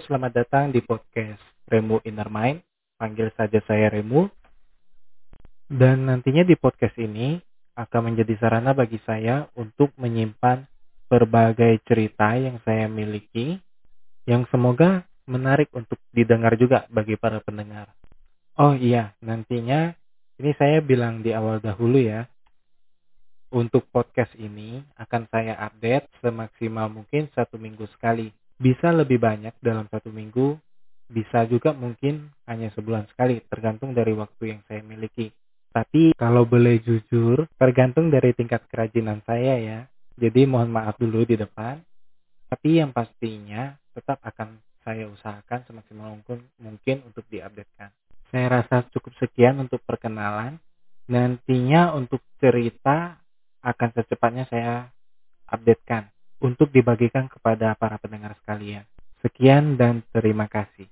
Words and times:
selamat 0.00 0.32
datang 0.32 0.72
di 0.72 0.80
podcast 0.80 1.44
Remu 1.68 2.00
Inner 2.08 2.32
Mind. 2.32 2.64
Panggil 2.96 3.28
saja 3.36 3.60
saya 3.68 3.92
Remu. 3.92 4.24
Dan 5.68 6.08
nantinya 6.08 6.40
di 6.40 6.56
podcast 6.56 6.96
ini 6.96 7.36
akan 7.76 8.00
menjadi 8.08 8.32
sarana 8.40 8.72
bagi 8.72 8.96
saya 9.04 9.44
untuk 9.60 9.92
menyimpan 10.00 10.64
berbagai 11.12 11.84
cerita 11.84 12.32
yang 12.40 12.56
saya 12.64 12.88
miliki 12.88 13.60
yang 14.24 14.48
semoga 14.48 15.04
menarik 15.28 15.68
untuk 15.76 16.00
didengar 16.16 16.56
juga 16.56 16.88
bagi 16.88 17.20
para 17.20 17.44
pendengar. 17.44 17.92
Oh 18.56 18.72
iya, 18.72 19.12
nantinya 19.20 19.92
ini 20.40 20.56
saya 20.56 20.80
bilang 20.80 21.20
di 21.20 21.36
awal 21.36 21.60
dahulu 21.60 22.00
ya. 22.00 22.24
Untuk 23.52 23.84
podcast 23.92 24.32
ini 24.40 24.80
akan 24.96 25.28
saya 25.28 25.60
update 25.60 26.08
semaksimal 26.24 26.88
mungkin 26.88 27.28
satu 27.36 27.60
minggu 27.60 27.84
sekali 27.92 28.32
bisa 28.58 28.90
lebih 28.90 29.22
banyak 29.22 29.54
dalam 29.62 29.86
satu 29.86 30.10
minggu, 30.10 30.58
bisa 31.08 31.46
juga 31.48 31.72
mungkin 31.72 32.28
hanya 32.44 32.68
sebulan 32.74 33.08
sekali, 33.08 33.40
tergantung 33.46 33.94
dari 33.94 34.12
waktu 34.12 34.58
yang 34.58 34.60
saya 34.66 34.82
miliki. 34.82 35.30
Tapi 35.70 36.12
kalau 36.18 36.42
boleh 36.44 36.82
jujur, 36.82 37.46
tergantung 37.54 38.10
dari 38.10 38.34
tingkat 38.34 38.66
kerajinan 38.66 39.22
saya 39.22 39.54
ya. 39.56 39.78
Jadi 40.18 40.44
mohon 40.44 40.74
maaf 40.74 40.98
dulu 40.98 41.22
di 41.22 41.38
depan. 41.38 41.78
Tapi 42.50 42.82
yang 42.82 42.90
pastinya 42.90 43.78
tetap 43.94 44.18
akan 44.26 44.58
saya 44.82 45.06
usahakan 45.06 45.62
semaksimal 45.68 46.18
mungkin, 46.58 46.96
untuk 47.06 47.22
diupdatekan. 47.30 47.94
Saya 48.32 48.46
rasa 48.60 48.84
cukup 48.90 49.14
sekian 49.22 49.60
untuk 49.62 49.84
perkenalan. 49.86 50.58
Nantinya 51.08 51.96
untuk 51.96 52.20
cerita 52.36 53.16
akan 53.64 53.88
secepatnya 53.96 54.44
saya 54.50 54.88
updatekan 55.48 56.08
untuk 56.38 56.70
dibagikan 56.70 57.26
kepada 57.26 57.74
para 57.74 57.98
pendengar 57.98 58.34
sekalian. 58.42 58.86
Sekian 59.22 59.74
dan 59.74 60.06
terima 60.14 60.46
kasih. 60.46 60.86